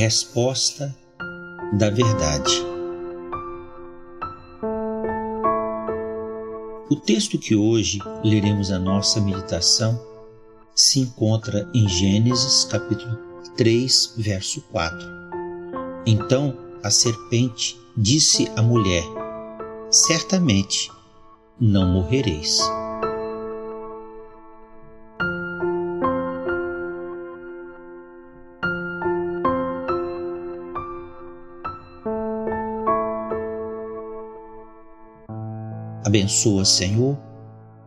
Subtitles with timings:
[0.00, 0.96] resposta
[1.74, 2.50] da verdade.
[6.88, 10.00] O texto que hoje leremos a nossa meditação
[10.74, 13.14] se encontra em Gênesis capítulo
[13.58, 14.98] 3, verso 4.
[16.06, 19.04] Então a serpente disse à mulher:
[19.90, 20.90] Certamente
[21.60, 22.58] não morrereis.
[36.10, 37.16] Abençoa, Senhor,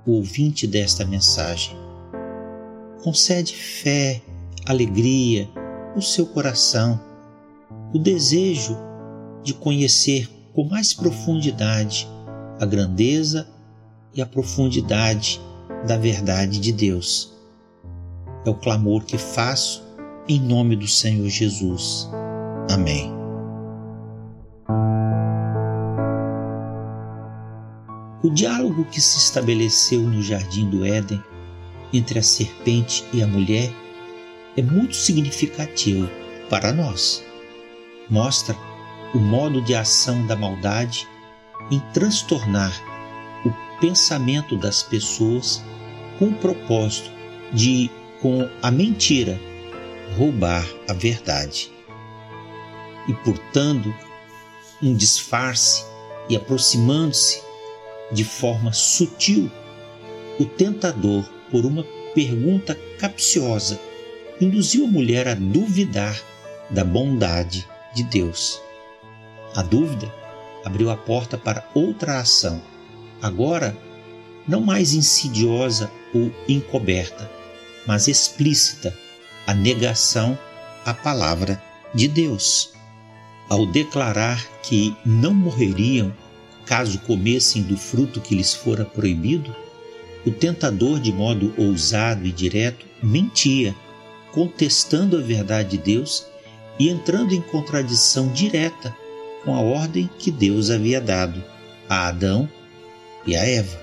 [0.05, 1.75] o ouvinte desta mensagem.
[3.03, 4.21] Concede fé,
[4.65, 5.49] alegria,
[5.93, 6.97] o seu coração,
[7.93, 8.77] o desejo
[9.43, 12.07] de conhecer com mais profundidade
[12.61, 13.45] a grandeza
[14.13, 15.41] e a profundidade
[15.85, 17.33] da verdade de Deus.
[18.45, 19.83] É o clamor que faço
[20.29, 22.07] em nome do Senhor Jesus.
[22.71, 23.22] Amém.
[28.23, 31.21] O diálogo que se estabeleceu no jardim do Éden
[31.91, 33.69] entre a serpente e a mulher
[34.55, 36.09] é muito significativo
[36.49, 37.21] para nós.
[38.09, 38.55] Mostra
[39.13, 41.05] o modo de ação da maldade
[41.69, 42.71] em transtornar
[43.45, 45.61] o pensamento das pessoas
[46.17, 47.11] com o propósito
[47.51, 49.37] de, com a mentira,
[50.17, 51.69] roubar a verdade.
[53.05, 53.93] E, portanto,
[54.81, 55.83] um disfarce
[56.29, 57.41] e aproximando-se
[58.13, 59.51] de forma sutil,
[60.39, 61.83] o tentador, por uma
[62.13, 63.79] pergunta capciosa,
[64.39, 66.19] induziu a mulher a duvidar
[66.69, 68.61] da bondade de Deus.
[69.55, 70.11] A dúvida
[70.65, 72.61] abriu a porta para outra ação,
[73.21, 73.75] agora
[74.47, 77.29] não mais insidiosa ou encoberta,
[77.85, 78.95] mas explícita,
[79.45, 80.37] a negação
[80.85, 81.61] à palavra
[81.93, 82.71] de Deus.
[83.49, 86.13] Ao declarar que não morreriam
[86.65, 89.55] caso comessem do fruto que lhes fora proibido,
[90.25, 93.75] o tentador, de modo ousado e direto, mentia,
[94.31, 96.25] contestando a verdade de Deus
[96.79, 98.95] e entrando em contradição direta
[99.43, 101.43] com a ordem que Deus havia dado
[101.89, 102.49] a Adão
[103.25, 103.79] e a Eva.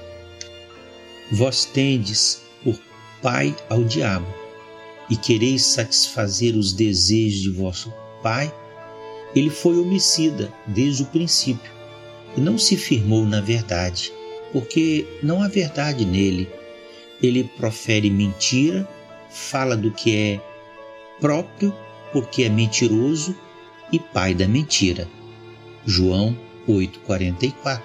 [1.30, 2.80] Vós tendes por
[3.22, 4.26] pai ao diabo
[5.10, 7.92] e quereis satisfazer os desejos de vosso
[8.22, 8.52] pai,
[9.34, 11.79] ele foi homicida desde o princípio
[12.36, 14.12] e não se firmou na verdade,
[14.52, 16.48] porque não há verdade nele.
[17.22, 18.88] Ele profere mentira,
[19.30, 20.41] fala do que é
[21.20, 21.74] próprio,
[22.12, 23.36] porque é mentiroso
[23.92, 25.08] e pai da mentira.
[25.84, 26.36] João
[26.66, 27.82] 8:44.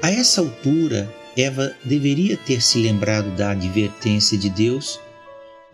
[0.00, 5.00] A essa altura, Eva deveria ter se lembrado da advertência de Deus,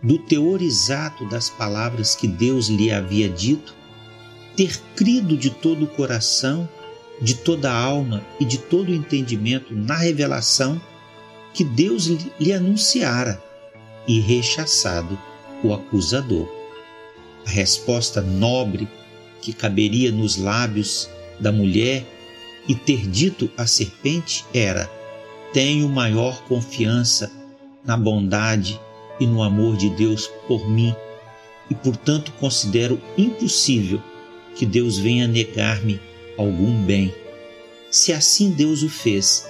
[0.02, 3.74] do teor exato das palavras que Deus lhe havia dito,
[4.56, 6.68] ter crido de todo o coração
[7.20, 10.80] de toda a alma e de todo o entendimento na revelação
[11.52, 12.06] que Deus
[12.40, 13.42] lhe anunciara
[14.06, 15.18] e rechaçado
[15.62, 16.48] o acusador.
[17.46, 18.88] A resposta nobre
[19.40, 21.08] que caberia nos lábios
[21.38, 22.04] da mulher
[22.66, 24.90] e ter dito à serpente era:
[25.52, 27.30] Tenho maior confiança
[27.84, 28.80] na bondade
[29.20, 30.94] e no amor de Deus por mim,
[31.70, 34.02] e portanto considero impossível
[34.56, 36.00] que Deus venha negar-me
[36.36, 37.14] algum bem.
[37.90, 39.48] Se assim Deus o fez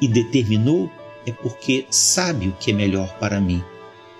[0.00, 0.90] e determinou,
[1.26, 3.62] é porque sabe o que é melhor para mim.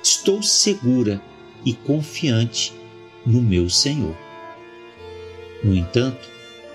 [0.03, 1.21] Estou segura
[1.65, 2.73] e confiante
[3.25, 4.17] no meu Senhor.
[5.63, 6.29] No entanto,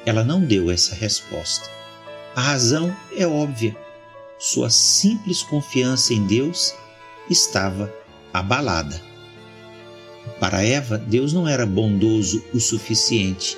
[0.05, 1.69] ela não deu essa resposta.
[2.35, 3.75] A razão é óbvia.
[4.37, 6.75] Sua simples confiança em Deus
[7.29, 7.91] estava
[8.31, 9.01] abalada.
[10.39, 13.57] Para Eva, Deus não era bondoso o suficiente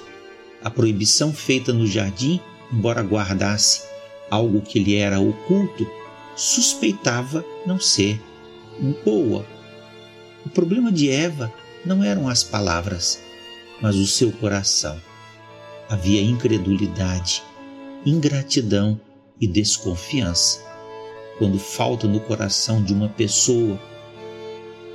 [0.67, 2.41] a proibição feita no jardim,
[2.73, 3.87] embora guardasse
[4.29, 5.89] algo que lhe era oculto,
[6.35, 8.21] suspeitava não ser
[9.05, 9.47] boa.
[10.45, 11.53] O problema de Eva
[11.85, 13.17] não eram as palavras,
[13.81, 15.01] mas o seu coração.
[15.87, 17.41] Havia incredulidade,
[18.05, 18.99] ingratidão
[19.39, 20.59] e desconfiança.
[21.37, 23.79] Quando falta no coração de uma pessoa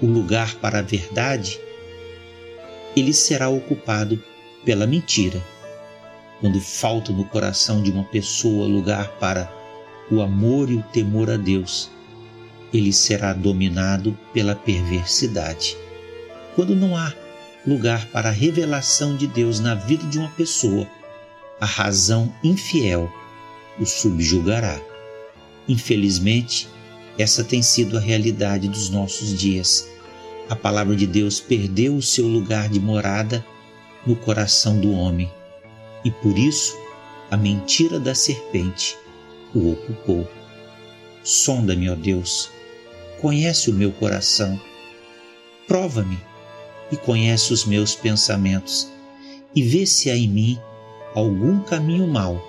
[0.02, 1.58] o lugar para a verdade,
[2.94, 4.22] ele será ocupado
[4.66, 5.42] pela mentira
[6.42, 9.48] quando falta no coração de uma pessoa lugar para
[10.10, 11.88] o amor e o temor a Deus,
[12.74, 15.76] ele será dominado pela perversidade.
[16.56, 17.14] Quando não há
[17.64, 20.84] lugar para a revelação de Deus na vida de uma pessoa,
[21.60, 23.08] a razão infiel
[23.78, 24.80] o subjugará.
[25.68, 26.68] Infelizmente,
[27.16, 29.88] essa tem sido a realidade dos nossos dias.
[30.50, 33.46] A palavra de Deus perdeu o seu lugar de morada
[34.04, 35.30] no coração do homem,
[36.04, 36.76] e por isso
[37.30, 38.96] a mentira da serpente
[39.54, 40.28] o ocupou.
[41.22, 42.50] Sonda-me, ó Deus,
[43.20, 44.60] conhece o meu coração,
[45.66, 46.18] prova-me
[46.90, 48.90] e conhece os meus pensamentos,
[49.54, 50.58] e vê se há em mim
[51.14, 52.42] algum caminho mau,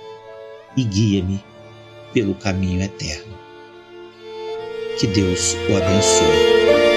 [0.76, 1.44] e guia-me
[2.14, 3.38] pelo caminho eterno.
[5.00, 6.93] Que Deus o abençoe.